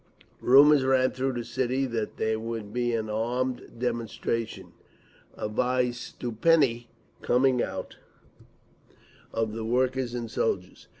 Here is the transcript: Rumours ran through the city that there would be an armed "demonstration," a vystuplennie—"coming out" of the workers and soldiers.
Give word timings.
Rumours 0.41 0.83
ran 0.83 1.11
through 1.11 1.33
the 1.33 1.43
city 1.45 1.85
that 1.85 2.17
there 2.17 2.39
would 2.39 2.73
be 2.73 2.91
an 2.91 3.07
armed 3.07 3.69
"demonstration," 3.77 4.71
a 5.35 5.47
vystuplennie—"coming 5.47 7.61
out" 7.61 7.97
of 9.31 9.53
the 9.53 9.63
workers 9.63 10.15
and 10.15 10.31
soldiers. 10.31 10.87